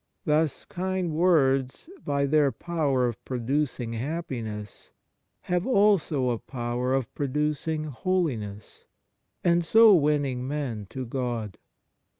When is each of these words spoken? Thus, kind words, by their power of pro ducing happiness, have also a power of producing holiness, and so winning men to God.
Thus, 0.25 0.65
kind 0.65 1.13
words, 1.13 1.87
by 2.03 2.25
their 2.25 2.51
power 2.51 3.07
of 3.07 3.23
pro 3.23 3.37
ducing 3.37 3.93
happiness, 3.95 4.89
have 5.41 5.67
also 5.67 6.31
a 6.31 6.39
power 6.39 6.95
of 6.95 7.13
producing 7.13 7.83
holiness, 7.83 8.85
and 9.43 9.63
so 9.63 9.93
winning 9.93 10.47
men 10.47 10.87
to 10.89 11.05
God. 11.05 11.59